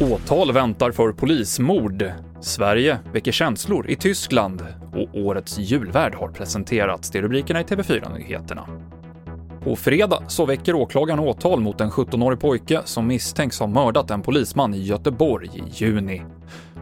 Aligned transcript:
Åtal 0.00 0.52
väntar 0.52 0.90
för 0.90 1.12
polismord. 1.12 2.12
Sverige 2.40 2.98
väcker 3.12 3.32
känslor 3.32 3.90
i 3.90 3.96
Tyskland 3.96 4.66
och 4.92 5.20
årets 5.20 5.58
julvärd 5.58 6.14
har 6.14 6.28
presenterats. 6.28 7.10
Det 7.10 7.18
är 7.18 7.22
rubrikerna 7.22 7.60
i 7.60 7.64
TV4-nyheterna. 7.64 8.66
På 9.64 9.76
fredag 9.76 10.22
så 10.28 10.46
väcker 10.46 10.74
åklagaren 10.74 11.20
åtal 11.20 11.60
mot 11.60 11.80
en 11.80 11.90
17-årig 11.90 12.40
pojke 12.40 12.80
som 12.84 13.06
misstänks 13.06 13.60
ha 13.60 13.66
mördat 13.66 14.10
en 14.10 14.22
polisman 14.22 14.74
i 14.74 14.82
Göteborg 14.82 15.50
i 15.54 15.84
juni. 15.84 16.22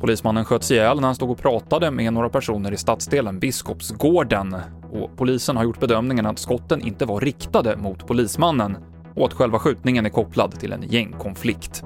Polismannen 0.00 0.44
sköts 0.44 0.70
ihjäl 0.70 1.00
när 1.00 1.08
han 1.08 1.14
stod 1.14 1.30
och 1.30 1.38
pratade 1.38 1.90
med 1.90 2.12
några 2.12 2.28
personer 2.28 2.72
i 2.72 2.76
stadsdelen 2.76 3.38
Biskopsgården 3.38 4.56
och 4.94 5.16
polisen 5.16 5.56
har 5.56 5.64
gjort 5.64 5.80
bedömningen 5.80 6.26
att 6.26 6.38
skotten 6.38 6.80
inte 6.80 7.04
var 7.04 7.20
riktade 7.20 7.76
mot 7.76 8.06
polismannen 8.06 8.76
och 9.14 9.26
att 9.26 9.32
själva 9.32 9.58
skjutningen 9.58 10.06
är 10.06 10.10
kopplad 10.10 10.60
till 10.60 10.72
en 10.72 10.82
gängkonflikt. 10.82 11.84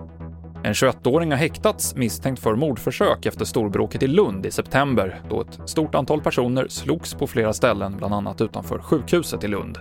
En 0.63 0.73
21-åring 0.73 1.31
har 1.31 1.39
häktats 1.39 1.97
misstänkt 1.97 2.43
för 2.43 2.55
mordförsök 2.55 3.27
efter 3.27 3.45
storbråket 3.45 4.03
i 4.03 4.07
Lund 4.07 4.47
i 4.47 4.51
september 4.51 5.21
då 5.31 5.41
ett 5.41 5.59
stort 5.67 5.95
antal 5.95 6.21
personer 6.21 6.67
slogs 6.69 7.15
på 7.15 7.27
flera 7.27 7.53
ställen, 7.53 7.97
bland 7.97 8.15
annat 8.15 8.41
utanför 8.41 8.79
sjukhuset 8.79 9.45
i 9.45 9.49
Lund. 9.49 9.79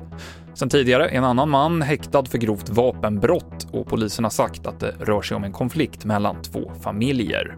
Sen 0.53 0.69
tidigare 0.69 1.09
är 1.09 1.17
en 1.17 1.23
annan 1.23 1.49
man 1.49 1.81
häktad 1.81 2.25
för 2.25 2.37
grovt 2.37 2.69
vapenbrott 2.69 3.67
och 3.71 3.87
polisen 3.87 4.25
har 4.25 4.29
sagt 4.29 4.67
att 4.67 4.79
det 4.79 4.95
rör 4.99 5.21
sig 5.21 5.37
om 5.37 5.43
en 5.43 5.51
konflikt 5.51 6.05
mellan 6.05 6.41
två 6.41 6.71
familjer. 6.81 7.57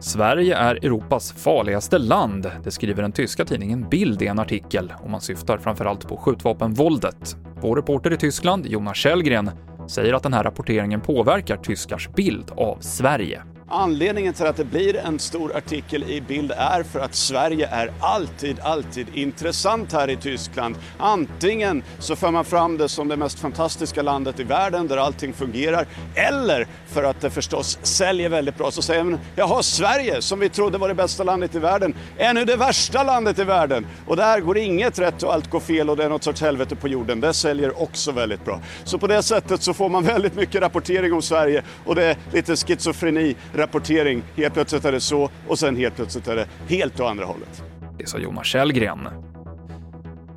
Sverige 0.00 0.56
är 0.56 0.74
Europas 0.74 1.32
farligaste 1.32 1.98
land, 1.98 2.50
det 2.64 2.70
skriver 2.70 3.02
den 3.02 3.12
tyska 3.12 3.44
tidningen 3.44 3.88
Bild 3.88 4.22
i 4.22 4.26
en 4.26 4.38
artikel 4.38 4.92
och 5.02 5.10
man 5.10 5.20
syftar 5.20 5.58
framförallt 5.58 6.08
på 6.08 6.16
skjutvapenvåldet. 6.16 7.36
Vår 7.60 7.76
reporter 7.76 8.12
i 8.12 8.16
Tyskland, 8.16 8.66
Jonas 8.66 8.96
Källgren, 8.96 9.50
säger 9.88 10.14
att 10.14 10.22
den 10.22 10.32
här 10.32 10.44
rapporteringen 10.44 11.00
påverkar 11.00 11.56
tyskars 11.56 12.08
bild 12.08 12.50
av 12.56 12.76
Sverige. 12.80 13.42
Anledningen 13.70 14.34
till 14.34 14.46
att 14.46 14.56
det 14.56 14.64
blir 14.64 14.96
en 14.96 15.18
stor 15.18 15.56
artikel 15.56 16.10
i 16.10 16.20
bild 16.20 16.52
är 16.56 16.82
för 16.82 17.00
att 17.00 17.14
Sverige 17.14 17.68
är 17.72 17.92
alltid, 18.00 18.60
alltid 18.60 19.06
intressant 19.14 19.92
här 19.92 20.10
i 20.10 20.16
Tyskland. 20.16 20.76
Antingen 20.98 21.82
så 21.98 22.16
för 22.16 22.30
man 22.30 22.44
fram 22.44 22.78
det 22.78 22.88
som 22.88 23.08
det 23.08 23.16
mest 23.16 23.38
fantastiska 23.38 24.02
landet 24.02 24.40
i 24.40 24.42
världen 24.42 24.88
där 24.88 24.96
allting 24.96 25.32
fungerar, 25.32 25.86
eller 26.14 26.66
för 26.86 27.04
att 27.04 27.20
det 27.20 27.30
förstås 27.30 27.78
säljer 27.82 28.28
väldigt 28.28 28.58
bra. 28.58 28.70
Så 28.70 28.82
säger 28.82 29.04
man, 29.04 29.18
jaha, 29.36 29.62
Sverige 29.62 30.22
som 30.22 30.40
vi 30.40 30.48
trodde 30.48 30.78
var 30.78 30.88
det 30.88 30.94
bästa 30.94 31.24
landet 31.24 31.54
i 31.54 31.58
världen, 31.58 31.94
är 32.18 32.34
nu 32.34 32.44
det 32.44 32.56
värsta 32.56 33.02
landet 33.02 33.38
i 33.38 33.44
världen. 33.44 33.86
Och 34.06 34.16
där 34.16 34.40
går 34.40 34.58
inget 34.58 34.98
rätt 34.98 35.22
och 35.22 35.34
allt 35.34 35.50
går 35.50 35.60
fel 35.60 35.90
och 35.90 35.96
det 35.96 36.04
är 36.04 36.08
något 36.08 36.24
sorts 36.24 36.40
helvete 36.40 36.76
på 36.76 36.88
jorden. 36.88 37.20
Det 37.20 37.34
säljer 37.34 37.82
också 37.82 38.12
väldigt 38.12 38.44
bra. 38.44 38.60
Så 38.84 38.98
på 38.98 39.06
det 39.06 39.22
sättet 39.22 39.62
så 39.62 39.74
får 39.74 39.88
man 39.88 40.04
väldigt 40.04 40.34
mycket 40.34 40.62
rapportering 40.62 41.12
om 41.12 41.22
Sverige 41.22 41.62
och 41.84 41.94
det 41.94 42.04
är 42.04 42.16
lite 42.32 42.56
schizofreni 42.56 43.36
rapportering. 43.58 44.22
Helt 44.36 44.54
plötsligt 44.54 44.84
är 44.84 44.92
det 44.92 45.00
så 45.00 45.30
och 45.48 45.58
sen 45.58 45.76
helt 45.76 45.96
plötsligt 45.96 46.28
är 46.28 46.36
det 46.36 46.46
helt 46.68 47.00
åt 47.00 47.10
andra 47.10 47.24
hållet. 47.24 47.62
Det 47.98 48.08
sa 48.08 48.18
Jonas 48.18 48.46
Källgren. 48.46 49.08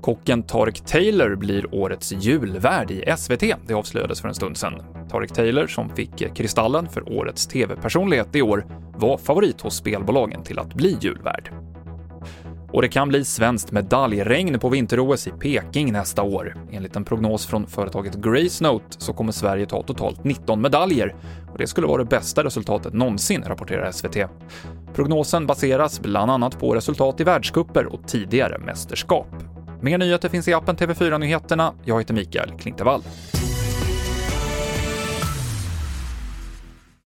Kocken 0.01 0.43
Tarek 0.43 0.81
Taylor 0.85 1.35
blir 1.35 1.75
årets 1.75 2.11
julvärd 2.11 2.91
i 2.91 3.03
SVT. 3.17 3.43
Det 3.67 3.73
avslöjades 3.73 4.21
för 4.21 4.27
en 4.27 4.35
stund 4.35 4.57
sedan. 4.57 4.83
Tarek 5.09 5.33
Taylor, 5.33 5.67
som 5.67 5.89
fick 5.89 6.35
Kristallen 6.35 6.89
för 6.89 7.13
årets 7.13 7.47
TV-personlighet 7.47 8.35
i 8.35 8.41
år, 8.41 8.65
var 8.95 9.17
favorit 9.17 9.61
hos 9.61 9.75
spelbolagen 9.75 10.43
till 10.43 10.59
att 10.59 10.73
bli 10.73 10.97
julvärd. 11.01 11.70
Och 12.73 12.81
det 12.81 12.89
kan 12.89 13.09
bli 13.09 13.25
svenskt 13.25 13.71
medaljregn 13.71 14.59
på 14.59 14.69
vinter-OS 14.69 15.27
i 15.27 15.31
Peking 15.31 15.91
nästa 15.91 16.23
år. 16.23 16.55
Enligt 16.71 16.95
en 16.95 17.03
prognos 17.03 17.45
från 17.45 17.67
företaget 17.67 18.15
Gracenote 18.15 18.85
så 18.97 19.13
kommer 19.13 19.31
Sverige 19.31 19.65
ta 19.65 19.83
totalt 19.83 20.23
19 20.23 20.61
medaljer 20.61 21.15
och 21.51 21.57
det 21.57 21.67
skulle 21.67 21.87
vara 21.87 22.03
det 22.03 22.09
bästa 22.09 22.43
resultatet 22.43 22.93
någonsin, 22.93 23.43
rapporterar 23.47 23.91
SVT. 23.91 24.17
Prognosen 24.93 25.47
baseras 25.47 25.99
bland 26.01 26.31
annat 26.31 26.59
på 26.59 26.75
resultat 26.75 27.19
i 27.19 27.23
världscuper 27.23 27.85
och 27.85 28.07
tidigare 28.07 28.57
mästerskap. 28.59 29.27
Mer 29.81 29.97
nyheter 29.97 30.29
finns 30.29 30.47
i 30.47 30.53
appen 30.53 30.75
TV4 30.75 31.17
Nyheterna. 31.17 31.73
Jag 31.85 31.99
heter 31.99 32.13
Mikael 32.13 32.51
Klintevall. 32.59 33.01